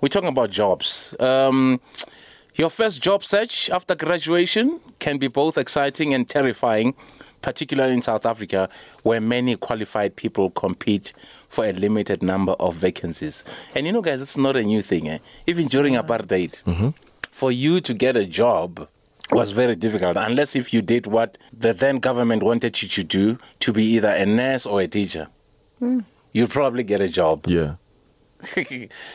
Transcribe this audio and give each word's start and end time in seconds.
we're 0.00 0.08
talking 0.08 0.28
about 0.28 0.50
jobs. 0.50 1.14
Um, 1.20 1.80
your 2.54 2.70
first 2.70 3.00
job 3.00 3.24
search 3.24 3.70
after 3.70 3.94
graduation 3.94 4.80
can 4.98 5.18
be 5.18 5.28
both 5.28 5.56
exciting 5.56 6.12
and 6.14 6.28
terrifying, 6.28 6.94
particularly 7.42 7.94
in 7.94 8.02
South 8.02 8.26
Africa, 8.26 8.68
where 9.02 9.20
many 9.20 9.56
qualified 9.56 10.16
people 10.16 10.50
compete 10.50 11.12
for 11.48 11.64
a 11.64 11.72
limited 11.72 12.22
number 12.22 12.52
of 12.52 12.74
vacancies. 12.74 13.44
And 13.74 13.86
you 13.86 13.92
know, 13.92 14.02
guys, 14.02 14.20
it's 14.20 14.36
not 14.36 14.56
a 14.56 14.62
new 14.62 14.82
thing. 14.82 15.08
Eh? 15.08 15.18
Even 15.46 15.66
during 15.68 15.94
apartheid, 15.94 16.60
for 17.30 17.50
you 17.52 17.80
to 17.80 17.94
get 17.94 18.16
a 18.16 18.26
job 18.26 18.86
was 19.32 19.52
very 19.52 19.76
difficult, 19.76 20.16
unless 20.16 20.56
if 20.56 20.74
you 20.74 20.82
did 20.82 21.06
what 21.06 21.38
the 21.56 21.72
then 21.72 21.98
government 21.98 22.42
wanted 22.42 22.82
you 22.82 22.88
to 22.88 23.04
do, 23.04 23.38
to 23.60 23.72
be 23.72 23.84
either 23.84 24.10
a 24.10 24.26
nurse 24.26 24.66
or 24.66 24.80
a 24.80 24.88
teacher. 24.88 25.28
You'd 26.32 26.50
probably 26.50 26.82
get 26.82 27.00
a 27.00 27.08
job. 27.08 27.46
Yeah. 27.46 27.74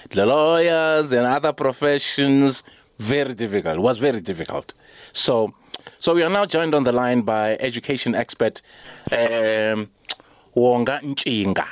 The 0.10 0.26
lawyers 0.26 1.12
and 1.12 1.26
other 1.26 1.54
professions 1.54 2.64
very 3.00 3.34
difficult. 3.34 3.80
Was 3.80 3.98
very 3.98 4.22
difficult. 4.22 4.74
So 5.14 5.54
so 6.00 6.14
we 6.14 6.24
are 6.24 6.30
now 6.30 6.46
joined 6.46 6.76
on 6.76 6.84
the 6.84 6.92
line 6.92 7.22
by 7.22 7.58
education 7.60 8.16
expert 8.16 8.62
um, 9.12 9.90
wonga 10.56 11.00
Ntshinga 11.04 11.66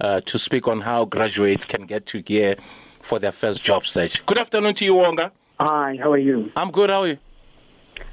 uh, 0.00 0.20
to 0.20 0.38
speak 0.38 0.68
on 0.68 0.80
how 0.80 1.04
graduates 1.04 1.64
can 1.66 1.86
get 1.86 2.06
to 2.06 2.22
gear 2.22 2.56
for 3.00 3.18
their 3.18 3.32
first 3.32 3.62
job 3.62 3.84
search. 3.84 4.24
Good 4.26 4.38
afternoon 4.38 4.74
to 4.74 4.84
you 4.84 4.94
wonga. 4.94 5.32
Hi, 5.60 5.98
how 6.02 6.12
are 6.12 6.18
you? 6.18 6.50
i'm 6.56 6.70
good 6.70 6.90
how 6.90 7.02
are 7.02 7.08
you? 7.08 7.18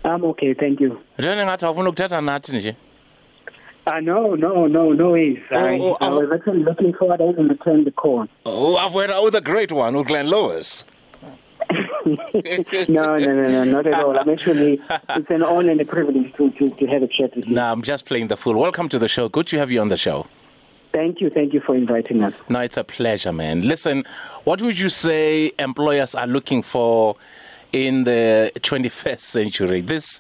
I'm 0.04 0.24
okay, 0.26 0.54
thank 0.54 0.80
you. 0.80 1.00
Uh, 3.88 4.00
no, 4.00 4.36
no, 4.36 4.68
no, 4.68 4.92
no 4.92 5.12
ways. 5.12 5.40
I, 5.50 5.80
oh, 5.80 5.98
I 6.00 6.08
oh. 6.10 6.20
was 6.20 6.30
actually 6.32 6.64
looking 6.64 6.94
forward. 6.94 7.20
I 7.22 7.30
even 7.30 7.48
returned 7.48 7.88
the 7.88 7.92
call. 7.92 8.28
oh 8.46 8.76
i've 8.78 8.94
heard 8.94 9.10
oh 9.12 9.30
the 9.30 9.42
great 9.42 9.72
one 9.72 10.02
Glen 10.04 10.28
Lewis 10.28 10.86
no, 12.06 12.16
no, 12.88 13.18
no, 13.18 13.48
no, 13.48 13.64
not 13.64 13.86
at 13.86 13.94
all. 13.94 14.18
I'm 14.18 14.28
actually, 14.28 14.82
it's 15.10 15.30
an 15.30 15.44
honor 15.44 15.72
and 15.72 15.80
a 15.80 15.86
privilege 15.86 16.34
to, 16.36 16.50
to, 16.52 16.70
to 16.72 16.86
have 16.88 17.04
a 17.04 17.08
chat 17.08 17.36
with 17.36 17.46
you. 17.48 17.56
no 17.56 17.72
i'm 17.72 17.82
just 17.82 18.06
playing 18.06 18.28
the 18.28 18.38
fool 18.38 18.56
welcome 18.56 18.90
to 18.90 19.00
the 19.00 19.08
show 19.08 19.30
good 19.30 19.48
to 19.48 19.58
have 19.58 19.72
you 19.72 19.80
on 19.82 19.90
the 19.90 19.98
show 19.98 20.26
Thank 20.94 21.22
you, 21.22 21.30
thank 21.30 21.54
you 21.54 21.62
for 21.62 21.74
inviting 21.74 22.22
us. 22.22 22.34
No, 22.50 22.60
it's 22.60 22.76
a 22.76 22.84
pleasure, 22.84 23.32
man. 23.32 23.62
Listen, 23.62 24.04
what 24.44 24.62
would 24.62 24.78
you 24.78 24.90
say 24.90 25.54
employers 25.58 26.16
are 26.16 26.28
looking 26.28 26.62
for 26.62 27.16
in 27.72 28.04
the 28.04 28.52
21st 28.60 29.20
century? 29.22 29.80
This 29.80 30.20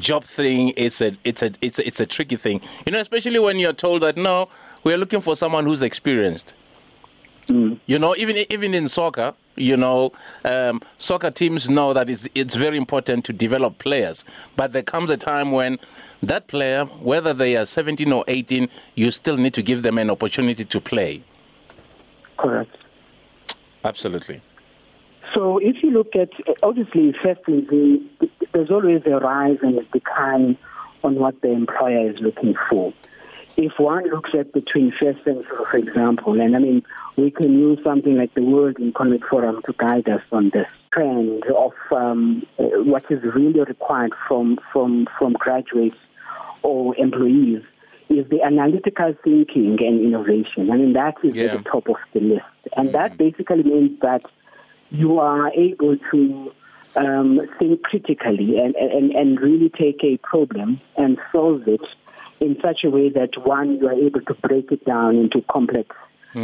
job 0.00 0.24
thing 0.24 0.70
is 0.70 1.00
a 1.00 1.16
it's 1.24 1.42
a 1.42 1.52
it's 1.60 1.78
a, 1.78 1.86
it's 1.86 2.00
a 2.00 2.06
tricky 2.06 2.36
thing. 2.36 2.60
You 2.84 2.92
know, 2.92 3.00
especially 3.00 3.38
when 3.38 3.58
you're 3.58 3.72
told 3.72 4.02
that 4.02 4.16
no, 4.16 4.48
we're 4.84 4.98
looking 4.98 5.20
for 5.20 5.36
someone 5.36 5.64
who's 5.64 5.82
experienced. 5.82 6.54
You 7.48 7.98
know, 7.98 8.16
even 8.16 8.44
even 8.50 8.74
in 8.74 8.88
soccer, 8.88 9.32
you 9.54 9.76
know, 9.76 10.12
um, 10.44 10.82
soccer 10.98 11.30
teams 11.30 11.70
know 11.70 11.92
that 11.92 12.10
it's 12.10 12.28
it's 12.34 12.56
very 12.56 12.76
important 12.76 13.24
to 13.26 13.32
develop 13.32 13.78
players. 13.78 14.24
But 14.56 14.72
there 14.72 14.82
comes 14.82 15.10
a 15.10 15.16
time 15.16 15.52
when 15.52 15.78
that 16.24 16.48
player, 16.48 16.86
whether 16.86 17.32
they 17.32 17.56
are 17.56 17.64
17 17.64 18.12
or 18.12 18.24
18, 18.26 18.68
you 18.96 19.12
still 19.12 19.36
need 19.36 19.54
to 19.54 19.62
give 19.62 19.82
them 19.82 19.96
an 19.98 20.10
opportunity 20.10 20.64
to 20.64 20.80
play. 20.80 21.22
Correct. 22.36 22.76
Absolutely. 23.84 24.40
So 25.36 25.58
if 25.58 25.82
you 25.82 25.90
look 25.90 26.16
at, 26.16 26.30
obviously, 26.62 27.14
firstly, 27.22 27.60
the, 27.60 28.28
there's 28.52 28.70
always 28.70 29.02
a 29.04 29.18
rise 29.18 29.58
and 29.60 29.78
a 29.78 29.84
decline 29.84 30.56
on 31.04 31.16
what 31.16 31.42
the 31.42 31.52
employer 31.52 32.10
is 32.10 32.18
looking 32.20 32.54
for. 32.70 32.94
If 33.58 33.72
one 33.78 34.04
looks 34.08 34.30
at 34.32 34.54
the 34.54 34.60
21st 34.60 35.24
century, 35.24 35.44
for 35.70 35.76
example, 35.76 36.40
and 36.40 36.56
I 36.56 36.58
mean, 36.58 36.82
we 37.16 37.30
can 37.30 37.52
use 37.58 37.78
something 37.84 38.16
like 38.16 38.32
the 38.32 38.42
World 38.44 38.78
Economic 38.80 39.26
Forum 39.26 39.60
to 39.66 39.74
guide 39.74 40.08
us 40.08 40.22
on 40.32 40.50
this 40.54 40.70
trend 40.90 41.44
of 41.44 41.72
um, 41.90 42.46
what 42.56 43.04
is 43.10 43.22
really 43.22 43.60
required 43.60 44.14
from, 44.26 44.58
from, 44.72 45.06
from 45.18 45.34
graduates 45.34 45.98
or 46.62 46.96
employees 46.96 47.62
is 48.08 48.26
the 48.30 48.42
analytical 48.42 49.14
thinking 49.22 49.76
and 49.80 50.00
innovation. 50.00 50.70
I 50.70 50.76
mean, 50.78 50.94
that 50.94 51.16
is 51.22 51.36
Yeah. 51.36 51.44
at 51.44 51.64
the 51.64 51.70
top 51.70 51.88
of 51.90 51.96
the 52.14 52.20
list. 52.20 52.44
And 52.74 52.92
that 52.94 53.18
basically 53.18 53.64
means 53.64 54.00
that 54.00 54.22
you 54.90 55.18
are 55.18 55.50
able 55.52 55.96
to 56.10 56.52
um, 56.96 57.40
think 57.58 57.82
critically 57.82 58.58
and, 58.58 58.74
and, 58.76 59.12
and 59.12 59.40
really 59.40 59.68
take 59.68 60.02
a 60.02 60.16
problem 60.18 60.80
and 60.96 61.18
solve 61.32 61.68
it 61.68 61.82
in 62.40 62.56
such 62.62 62.84
a 62.84 62.90
way 62.90 63.08
that 63.10 63.30
one 63.44 63.78
you 63.78 63.88
are 63.88 63.94
able 63.94 64.20
to 64.20 64.34
break 64.34 64.70
it 64.72 64.84
down 64.84 65.16
into 65.16 65.42
complex 65.50 65.94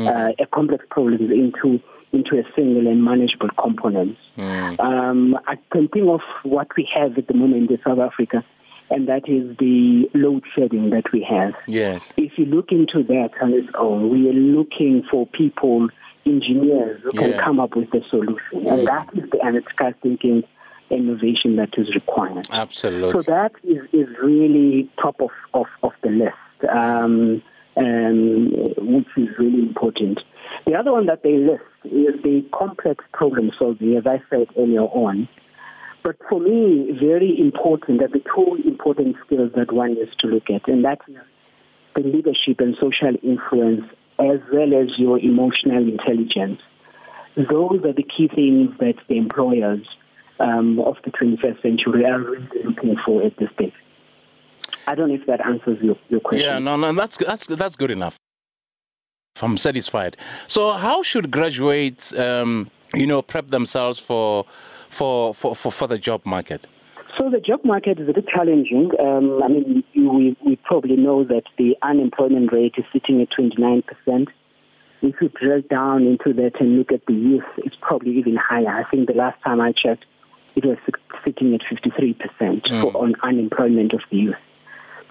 uh, 0.08 0.32
a 0.38 0.46
complex 0.46 0.84
problems 0.90 1.30
into 1.30 1.80
into 2.12 2.38
a 2.38 2.44
single 2.54 2.86
and 2.86 3.02
manageable 3.04 3.48
components. 3.58 4.20
Um, 4.78 5.38
I 5.46 5.56
can 5.70 5.88
think 5.88 6.08
of 6.08 6.20
what 6.42 6.68
we 6.76 6.88
have 6.94 7.16
at 7.16 7.26
the 7.26 7.34
moment 7.34 7.70
in 7.70 7.78
South 7.82 7.98
Africa, 7.98 8.44
and 8.90 9.08
that 9.08 9.28
is 9.28 9.56
the 9.56 10.10
load 10.14 10.44
shedding 10.54 10.90
that 10.90 11.10
we 11.12 11.22
have. 11.22 11.54
Yes. 11.66 12.12
If 12.18 12.38
you 12.38 12.44
look 12.44 12.70
into 12.70 13.02
that 13.04 13.30
on 13.40 13.54
its 13.54 13.68
own, 13.74 14.10
we 14.10 14.28
are 14.28 14.34
looking 14.34 15.04
for 15.10 15.26
people, 15.26 15.88
engineers 16.26 17.00
who 17.02 17.12
can 17.12 17.38
come 17.38 17.60
up 17.60 17.76
with 17.76 17.90
the 17.90 18.02
solution. 18.10 18.66
And 18.68 18.86
that 18.86 19.08
is 19.14 19.28
the 19.30 19.40
analytical 19.42 19.92
thinking 20.02 20.44
innovation 20.90 21.56
that 21.56 21.70
is 21.76 21.94
required. 21.94 22.46
Absolutely. 22.50 23.12
So 23.12 23.22
that 23.30 23.52
is, 23.64 23.78
is 23.92 24.08
really 24.22 24.90
top 25.00 25.20
of, 25.20 25.30
of, 25.54 25.66
of 25.82 25.92
the 26.02 26.10
list, 26.10 26.70
um, 26.70 27.42
um, 27.76 28.50
which 28.76 29.08
is 29.16 29.28
really 29.38 29.60
important. 29.60 30.20
The 30.66 30.74
other 30.74 30.92
one 30.92 31.06
that 31.06 31.22
they 31.22 31.38
list 31.38 31.64
is 31.84 32.22
the 32.22 32.44
complex 32.52 33.04
problem 33.12 33.50
solving, 33.58 33.96
as 33.96 34.06
I 34.06 34.22
said 34.30 34.48
earlier 34.56 34.82
on. 34.82 35.28
But 36.02 36.16
for 36.28 36.40
me, 36.40 36.96
very 37.00 37.38
important 37.38 38.02
are 38.02 38.08
the 38.08 38.22
two 38.34 38.60
important 38.64 39.16
skills 39.24 39.52
that 39.54 39.72
one 39.72 39.94
needs 39.94 40.14
to 40.18 40.26
look 40.26 40.50
at, 40.50 40.68
and 40.68 40.84
that 40.84 40.98
is 41.08 41.16
the 41.94 42.02
leadership 42.02 42.60
and 42.60 42.76
social 42.80 43.14
influence, 43.22 43.84
as 44.18 44.40
well 44.52 44.74
as 44.74 44.98
your 44.98 45.18
emotional 45.18 45.88
intelligence. 45.88 46.60
Those 47.36 47.80
are 47.84 47.92
the 47.92 48.04
key 48.04 48.28
things 48.28 48.70
that 48.78 48.94
the 49.08 49.16
employers 49.16 49.86
um, 50.38 50.78
of 50.80 50.96
the 51.04 51.10
21st 51.10 51.62
century 51.62 52.04
are 52.04 52.20
really 52.20 52.48
looking 52.64 52.96
for 53.04 53.22
at 53.22 53.36
this 53.38 53.48
stage. 53.54 53.72
I 54.86 54.94
don't 54.94 55.08
know 55.08 55.14
if 55.14 55.26
that 55.26 55.44
answers 55.44 55.78
your, 55.82 55.96
your 56.08 56.20
question. 56.20 56.46
Yeah, 56.46 56.58
no, 56.58 56.76
no, 56.76 56.92
that's 56.92 57.16
that's 57.16 57.46
that's 57.46 57.76
good 57.76 57.90
enough. 57.90 58.16
I'm 59.40 59.56
satisfied. 59.56 60.16
So, 60.46 60.72
how 60.72 61.02
should 61.02 61.30
graduates, 61.30 62.12
um, 62.14 62.68
you 62.94 63.06
know, 63.06 63.22
prep 63.22 63.48
themselves 63.48 63.98
for 63.98 64.44
for, 64.88 65.32
for, 65.34 65.54
for 65.54 65.72
for 65.72 65.86
the 65.86 65.98
job 65.98 66.26
market? 66.26 66.66
So 67.18 67.30
the 67.30 67.40
job 67.40 67.64
market 67.64 68.00
is 68.00 68.08
a 68.08 68.12
bit 68.12 68.26
challenging. 68.26 68.90
Um, 68.98 69.42
I 69.42 69.48
mean, 69.48 69.84
we, 70.08 70.36
we 70.44 70.56
probably 70.56 70.96
know 70.96 71.24
that 71.24 71.44
the 71.58 71.76
unemployment 71.82 72.52
rate 72.52 72.74
is 72.78 72.84
sitting 72.92 73.20
at 73.20 73.30
29%. 73.30 73.84
If 75.02 75.20
you 75.20 75.28
drill 75.28 75.62
down 75.62 76.06
into 76.06 76.32
that 76.34 76.60
and 76.60 76.78
look 76.78 76.92
at 76.92 77.04
the 77.06 77.14
youth, 77.14 77.44
it's 77.58 77.76
probably 77.80 78.16
even 78.18 78.36
higher. 78.36 78.68
I 78.68 78.88
think 78.88 79.08
the 79.08 79.14
last 79.14 79.42
time 79.42 79.60
I 79.60 79.72
checked, 79.72 80.04
it 80.54 80.64
was 80.64 80.78
sitting 81.24 81.54
at 81.54 81.62
53% 81.62 82.18
for 82.28 82.92
mm. 82.92 82.94
on 82.94 83.14
unemployment 83.22 83.92
of 83.94 84.00
the 84.10 84.16
youth. 84.16 84.36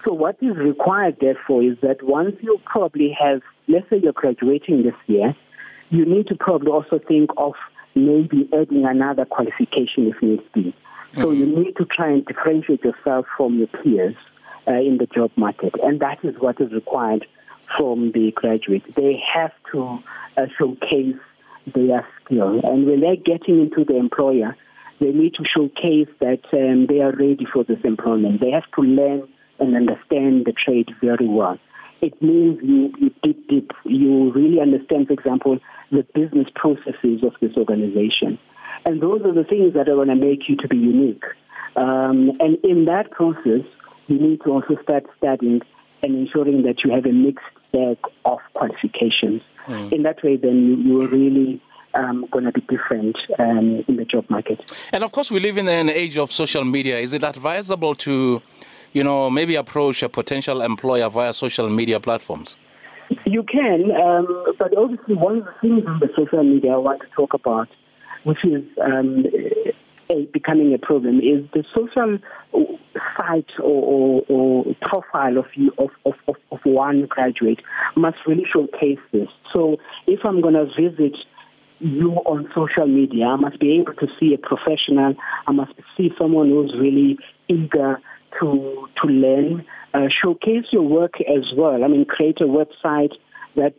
So 0.04 0.12
what 0.12 0.36
is 0.40 0.56
required, 0.56 1.18
therefore, 1.20 1.62
is 1.62 1.78
that 1.82 2.02
once 2.02 2.36
you 2.40 2.60
probably 2.64 3.16
have, 3.20 3.42
let's 3.68 3.88
say 3.90 3.98
you're 3.98 4.12
graduating 4.12 4.82
this 4.82 4.94
year, 5.06 5.36
you 5.90 6.04
need 6.06 6.26
to 6.28 6.34
probably 6.34 6.72
also 6.72 6.98
think 6.98 7.30
of 7.36 7.54
maybe 7.94 8.48
adding 8.52 8.86
another 8.86 9.26
qualification 9.26 10.08
if 10.08 10.22
needs 10.22 10.42
be. 10.54 10.74
So 11.14 11.26
mm. 11.26 11.38
you 11.38 11.46
need 11.46 11.76
to 11.76 11.84
try 11.84 12.08
and 12.08 12.24
differentiate 12.24 12.82
yourself 12.82 13.26
from 13.36 13.58
your 13.58 13.66
peers 13.66 14.16
uh, 14.68 14.72
in 14.72 14.98
the 14.98 15.06
job 15.06 15.30
market, 15.36 15.74
and 15.82 16.00
that 16.00 16.18
is 16.24 16.34
what 16.38 16.60
is 16.60 16.72
required 16.72 17.26
from 17.76 18.12
the 18.12 18.32
graduates. 18.32 18.86
They 18.94 19.22
have 19.32 19.52
to 19.72 19.98
uh, 20.36 20.46
showcase 20.58 21.16
their 21.74 22.06
skill, 22.24 22.60
and 22.64 22.86
when 22.86 23.00
they're 23.00 23.16
getting 23.16 23.60
into 23.60 23.84
the 23.84 23.96
employer, 23.96 24.56
they 25.00 25.10
need 25.12 25.34
to 25.34 25.44
showcase 25.44 26.08
that 26.20 26.40
um, 26.52 26.86
they 26.86 27.00
are 27.00 27.12
ready 27.12 27.46
for 27.52 27.64
this 27.64 27.80
employment. 27.82 28.40
They 28.40 28.50
have 28.50 28.70
to 28.76 28.82
learn 28.82 29.28
and 29.58 29.76
understand 29.76 30.44
the 30.44 30.52
trade 30.52 30.90
very 31.00 31.26
well. 31.26 31.58
It 32.00 32.20
means 32.20 32.58
you, 32.62 32.92
you 32.98 33.10
deep, 33.22 33.48
deep, 33.48 33.70
you 33.84 34.32
really 34.32 34.60
understand, 34.60 35.06
for 35.06 35.12
example, 35.12 35.58
the 35.90 36.04
business 36.14 36.48
processes 36.54 37.22
of 37.22 37.34
this 37.40 37.56
organization. 37.56 38.38
And 38.84 39.00
those 39.00 39.22
are 39.22 39.32
the 39.32 39.44
things 39.44 39.74
that 39.74 39.88
are 39.88 39.94
going 39.94 40.08
to 40.08 40.16
make 40.16 40.48
you 40.48 40.56
to 40.56 40.68
be 40.68 40.76
unique. 40.76 41.22
Um, 41.76 42.32
and 42.40 42.58
in 42.64 42.86
that 42.86 43.10
process, 43.12 43.62
you 44.12 44.20
need 44.20 44.40
to 44.42 44.50
also 44.50 44.76
start 44.82 45.04
studying 45.16 45.60
and 46.02 46.14
ensuring 46.16 46.62
that 46.62 46.84
you 46.84 46.90
have 46.92 47.06
a 47.06 47.12
mixed 47.12 47.44
bag 47.72 47.96
of 48.24 48.38
qualifications. 48.54 49.42
In 49.90 50.02
that 50.02 50.22
way, 50.24 50.36
then 50.36 50.56
you, 50.66 50.76
you 50.76 51.02
are 51.02 51.06
really 51.06 51.60
um, 51.94 52.26
going 52.32 52.44
to 52.44 52.52
be 52.52 52.60
different 52.62 53.16
um, 53.38 53.84
in 53.86 53.96
the 53.96 54.04
job 54.04 54.28
market. 54.28 54.60
And 54.92 55.04
of 55.04 55.12
course, 55.12 55.30
we 55.30 55.38
live 55.38 55.56
in 55.56 55.68
an 55.68 55.88
age 55.88 56.18
of 56.18 56.32
social 56.32 56.64
media. 56.64 56.98
Is 56.98 57.12
it 57.12 57.22
advisable 57.22 57.94
to, 58.06 58.42
you 58.92 59.04
know, 59.04 59.30
maybe 59.30 59.54
approach 59.54 60.02
a 60.02 60.08
potential 60.08 60.62
employer 60.62 61.08
via 61.08 61.32
social 61.32 61.68
media 61.68 62.00
platforms? 62.00 62.56
You 63.24 63.44
can, 63.44 63.92
um, 63.92 64.26
but 64.58 64.76
obviously 64.76 65.14
one 65.14 65.38
of 65.38 65.44
the 65.44 65.54
things 65.60 65.84
on 65.86 66.00
the 66.00 66.08
social 66.16 66.42
media 66.42 66.72
I 66.72 66.78
want 66.78 67.02
to 67.02 67.08
talk 67.14 67.34
about 67.34 67.68
which 68.24 68.44
is 68.44 68.62
um, 68.80 69.24
a, 70.12 70.26
becoming 70.26 70.74
a 70.74 70.78
problem, 70.78 71.18
is 71.18 71.44
the 71.52 71.64
social 71.74 72.18
site 73.18 73.50
or, 73.58 73.82
or, 73.94 74.22
or 74.28 74.76
profile 74.82 75.38
of, 75.38 75.46
you, 75.54 75.72
of, 75.78 75.90
of, 76.04 76.14
of 76.50 76.60
one 76.64 77.06
graduate 77.06 77.60
must 77.96 78.18
really 78.26 78.46
showcase 78.52 78.98
this. 79.12 79.28
So 79.52 79.78
if 80.06 80.20
I'm 80.24 80.40
going 80.40 80.54
to 80.54 80.66
visit 80.66 81.16
you 81.80 82.12
on 82.32 82.48
social 82.54 82.86
media, 82.86 83.26
I 83.26 83.36
must 83.36 83.58
be 83.58 83.78
able 83.78 83.94
to 83.94 84.06
see 84.18 84.34
a 84.34 84.38
professional. 84.38 85.14
I 85.46 85.52
must 85.52 85.72
see 85.96 86.12
someone 86.18 86.48
who's 86.50 86.74
really 86.78 87.18
eager 87.48 88.00
to 88.40 88.88
to 89.00 89.06
learn. 89.08 89.64
Uh, 89.94 90.08
showcase 90.08 90.64
your 90.70 90.82
work 90.82 91.20
as 91.20 91.52
well. 91.56 91.84
I 91.84 91.88
mean, 91.88 92.04
create 92.06 92.40
a 92.40 92.44
website 92.44 93.12
that 93.56 93.74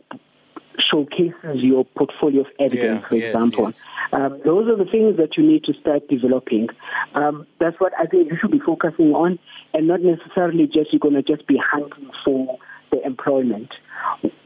showcases 0.79 1.61
your 1.61 1.85
portfolio 1.85 2.41
of 2.41 2.47
evidence, 2.59 3.01
yeah, 3.03 3.07
for 3.07 3.15
yes, 3.15 3.33
example. 3.33 3.65
Yes. 3.71 3.81
Um, 4.13 4.41
those 4.45 4.67
are 4.67 4.75
the 4.75 4.89
things 4.89 5.17
that 5.17 5.37
you 5.37 5.43
need 5.43 5.63
to 5.65 5.73
start 5.73 6.07
developing. 6.07 6.69
Um, 7.15 7.47
that's 7.59 7.79
what 7.79 7.93
I 7.97 8.05
think 8.05 8.31
you 8.31 8.37
should 8.39 8.51
be 8.51 8.59
focusing 8.59 9.13
on, 9.13 9.39
and 9.73 9.87
not 9.87 10.01
necessarily 10.01 10.67
just 10.67 10.93
you're 10.93 10.99
going 10.99 11.15
to 11.15 11.23
just 11.23 11.47
be 11.47 11.57
hunting 11.57 12.11
for 12.23 12.57
the 12.91 13.05
employment. 13.05 13.73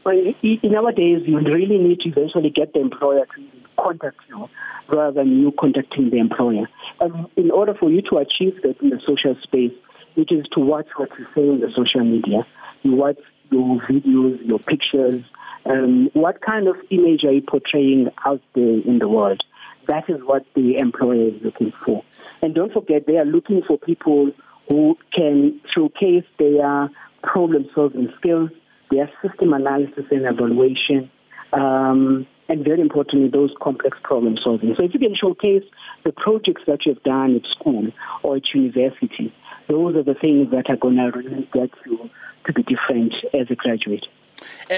In 0.06 0.74
our 0.74 0.92
days, 0.92 1.22
you 1.26 1.38
really 1.40 1.78
need 1.78 2.00
to 2.00 2.08
eventually 2.08 2.50
get 2.50 2.72
the 2.72 2.80
employer 2.80 3.26
to 3.36 3.42
contact 3.76 4.18
you 4.28 4.48
rather 4.88 5.12
than 5.12 5.38
you 5.38 5.52
contacting 5.58 6.10
the 6.10 6.18
employer. 6.18 6.66
And 7.00 7.26
in 7.36 7.50
order 7.50 7.74
for 7.74 7.90
you 7.90 8.00
to 8.10 8.18
achieve 8.18 8.62
that 8.62 8.80
in 8.80 8.90
the 8.90 9.00
social 9.06 9.36
space, 9.42 9.72
it 10.16 10.32
is 10.32 10.46
to 10.52 10.60
watch 10.60 10.88
what 10.96 11.10
you 11.18 11.26
say 11.34 11.48
on 11.48 11.60
the 11.60 11.70
social 11.76 12.04
media. 12.04 12.46
You 12.82 12.92
watch 12.92 13.18
your 13.50 13.80
videos, 13.80 14.44
your 14.46 14.58
pictures, 14.58 15.22
um, 15.68 16.10
what 16.14 16.40
kind 16.40 16.68
of 16.68 16.76
image 16.90 17.24
are 17.24 17.32
you 17.32 17.42
portraying 17.42 18.08
out 18.24 18.42
there 18.54 18.80
in 18.80 18.98
the 18.98 19.08
world? 19.08 19.42
That 19.86 20.08
is 20.08 20.20
what 20.22 20.44
the 20.54 20.76
employer 20.76 21.28
is 21.28 21.42
looking 21.42 21.72
for. 21.84 22.04
And 22.42 22.54
don't 22.54 22.72
forget, 22.72 23.06
they 23.06 23.16
are 23.16 23.24
looking 23.24 23.62
for 23.66 23.78
people 23.78 24.32
who 24.68 24.98
can 25.14 25.60
showcase 25.74 26.24
their 26.38 26.90
problem 27.22 27.68
solving 27.74 28.12
skills, 28.18 28.50
their 28.90 29.10
system 29.22 29.52
analysis 29.52 30.04
and 30.10 30.26
evaluation, 30.26 31.10
um, 31.52 32.26
and 32.48 32.64
very 32.64 32.80
importantly, 32.80 33.28
those 33.28 33.50
complex 33.60 33.98
problem 34.02 34.36
solving. 34.42 34.74
So 34.76 34.84
if 34.84 34.94
you 34.94 35.00
can 35.00 35.14
showcase 35.14 35.64
the 36.04 36.12
projects 36.12 36.62
that 36.66 36.86
you've 36.86 37.02
done 37.02 37.36
at 37.36 37.50
school 37.50 37.88
or 38.22 38.36
at 38.36 38.54
university, 38.54 39.34
those 39.68 39.96
are 39.96 40.02
the 40.02 40.14
things 40.14 40.50
that 40.50 40.70
are 40.70 40.76
going 40.76 40.96
to 40.96 41.10
really 41.14 41.48
get 41.52 41.70
you 41.84 42.08
to 42.46 42.52
be 42.52 42.62
different 42.62 43.14
as 43.34 43.50
a 43.50 43.54
graduate. 43.54 44.06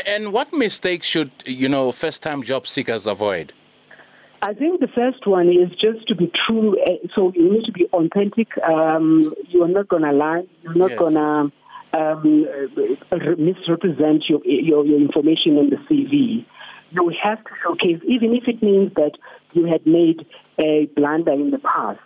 And 0.06 0.32
what 0.32 0.52
mistakes 0.52 1.06
should 1.06 1.30
you 1.46 1.68
know 1.68 1.92
first-time 1.92 2.42
job 2.42 2.66
seekers 2.66 3.06
avoid? 3.06 3.52
I 4.42 4.54
think 4.54 4.80
the 4.80 4.88
first 4.88 5.26
one 5.26 5.48
is 5.48 5.70
just 5.72 6.08
to 6.08 6.14
be 6.14 6.30
true. 6.34 6.78
Eh, 6.86 6.96
so 7.14 7.32
you 7.34 7.52
need 7.52 7.64
to 7.64 7.72
be 7.72 7.86
authentic. 7.92 8.48
Um, 8.62 9.34
you 9.48 9.62
are 9.62 9.68
not 9.68 9.88
going 9.88 10.02
to 10.02 10.12
lie. 10.12 10.46
You're 10.62 10.74
not 10.74 10.90
yes. 10.90 10.98
going 10.98 11.14
to 11.14 11.52
um, 11.92 12.46
misrepresent 13.38 14.24
your, 14.28 14.40
your, 14.44 14.86
your 14.86 14.98
information 14.98 15.58
in 15.58 15.70
the 15.70 15.76
CV. 15.76 16.46
You 16.92 17.12
have 17.22 17.44
to 17.44 17.50
showcase, 17.62 18.00
even 18.06 18.34
if 18.34 18.48
it 18.48 18.62
means 18.62 18.94
that 18.94 19.12
you 19.52 19.66
had 19.66 19.86
made 19.86 20.26
a 20.58 20.86
blunder 20.96 21.32
in 21.32 21.50
the 21.50 21.58
past. 21.58 22.00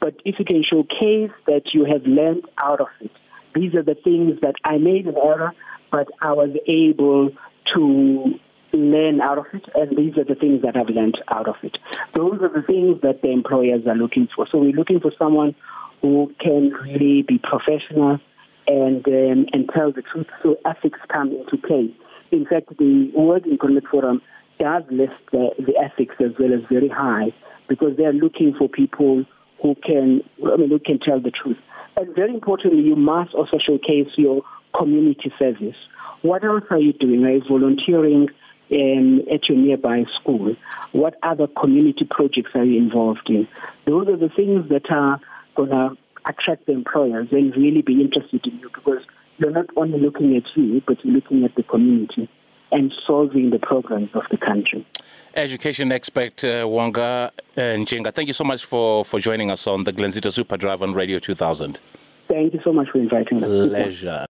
But 0.00 0.20
if 0.24 0.38
you 0.38 0.44
can 0.44 0.64
showcase 0.64 1.30
that 1.46 1.72
you 1.72 1.84
have 1.84 2.04
learned 2.04 2.46
out 2.58 2.80
of 2.80 2.88
it, 3.00 3.10
these 3.54 3.74
are 3.74 3.82
the 3.82 3.94
things 3.94 4.40
that 4.40 4.56
I 4.64 4.78
made 4.78 5.06
an 5.06 5.16
error, 5.16 5.52
but 5.94 6.08
I 6.20 6.32
was 6.32 6.50
able 6.66 7.30
to 7.72 8.34
learn 8.72 9.20
out 9.20 9.38
of 9.38 9.46
it, 9.52 9.64
and 9.76 9.96
these 9.96 10.18
are 10.18 10.24
the 10.24 10.34
things 10.34 10.62
that 10.62 10.76
I've 10.76 10.88
learned 10.88 11.16
out 11.28 11.46
of 11.46 11.54
it. 11.62 11.78
Those 12.14 12.40
are 12.42 12.48
the 12.48 12.66
things 12.66 13.00
that 13.02 13.22
the 13.22 13.30
employers 13.30 13.86
are 13.86 13.94
looking 13.94 14.26
for. 14.34 14.48
So 14.50 14.58
we're 14.58 14.72
looking 14.72 14.98
for 14.98 15.12
someone 15.16 15.54
who 16.02 16.34
can 16.40 16.70
really 16.70 17.22
be 17.22 17.38
professional 17.38 18.18
and 18.66 19.06
um, 19.06 19.46
and 19.52 19.70
tell 19.72 19.92
the 19.92 20.02
truth. 20.02 20.26
So 20.42 20.56
ethics 20.66 20.98
come 21.12 21.30
into 21.30 21.56
play. 21.58 21.94
In 22.32 22.44
fact, 22.44 22.76
the 22.76 23.12
World 23.14 23.46
Economic 23.46 23.88
Forum 23.88 24.20
does 24.58 24.82
list 24.90 25.14
the, 25.30 25.50
the 25.60 25.76
ethics 25.78 26.16
as 26.18 26.32
well 26.40 26.52
as 26.52 26.62
very 26.68 26.88
high 26.88 27.32
because 27.68 27.96
they 27.96 28.04
are 28.04 28.12
looking 28.12 28.52
for 28.58 28.68
people 28.68 29.24
who 29.62 29.76
can 29.76 30.22
I 30.44 30.56
mean 30.56 30.70
who 30.70 30.80
can 30.80 30.98
tell 30.98 31.20
the 31.20 31.30
truth. 31.30 31.58
And 31.96 32.12
very 32.16 32.34
importantly, 32.34 32.82
you 32.82 32.96
must 32.96 33.32
also 33.32 33.58
showcase 33.64 34.08
your 34.16 34.42
community 34.76 35.32
service. 35.38 35.76
What 36.22 36.44
else 36.44 36.64
are 36.70 36.80
you 36.80 36.92
doing? 36.92 37.24
Are 37.24 37.32
you 37.32 37.42
volunteering 37.48 38.28
um, 38.72 39.22
at 39.32 39.48
your 39.48 39.58
nearby 39.58 40.04
school? 40.18 40.56
What 40.92 41.18
other 41.22 41.46
community 41.46 42.04
projects 42.04 42.50
are 42.54 42.64
you 42.64 42.78
involved 42.78 43.28
in? 43.28 43.46
Those 43.86 44.08
are 44.08 44.16
the 44.16 44.30
things 44.30 44.68
that 44.70 44.90
are 44.90 45.20
going 45.54 45.70
to 45.70 45.96
attract 46.26 46.66
the 46.66 46.72
employers 46.72 47.28
and 47.30 47.54
really 47.56 47.82
be 47.82 48.00
interested 48.00 48.46
in 48.46 48.58
you 48.58 48.70
because 48.72 49.02
you're 49.38 49.50
not 49.50 49.66
only 49.76 49.98
looking 49.98 50.36
at 50.36 50.44
you, 50.54 50.82
but 50.86 51.04
you're 51.04 51.14
looking 51.14 51.44
at 51.44 51.54
the 51.54 51.62
community 51.62 52.28
and 52.72 52.92
solving 53.06 53.50
the 53.50 53.58
problems 53.58 54.10
of 54.14 54.22
the 54.30 54.36
country. 54.36 54.86
Education 55.34 55.92
expert 55.92 56.42
uh, 56.44 56.66
Wonga 56.66 57.30
uh, 57.56 57.60
Ntshinga, 57.60 58.12
thank 58.12 58.28
you 58.28 58.32
so 58.32 58.44
much 58.44 58.64
for, 58.64 59.04
for 59.04 59.20
joining 59.20 59.50
us 59.50 59.66
on 59.66 59.84
the 59.84 59.92
Glenzito 59.92 60.32
Super 60.32 60.56
Drive 60.56 60.82
on 60.82 60.94
Radio 60.94 61.18
2000. 61.18 61.80
Thank 62.28 62.54
you 62.54 62.60
so 62.64 62.72
much 62.72 62.88
for 62.90 62.98
inviting 62.98 63.44
us. 63.44 63.68
Pleasure. 63.68 64.22